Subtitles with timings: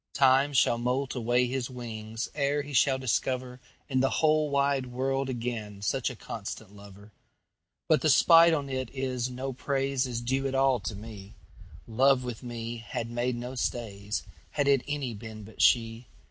[0.15, 3.59] Time shall moult away his wingsEre he shall discoverIn
[3.99, 7.11] the whole wide world againSuch a constant lover.
[7.87, 12.77] But the spite on 't is, no praiseIs due at all to me:Love with me
[12.77, 16.07] had made no stays, Had it any been but she.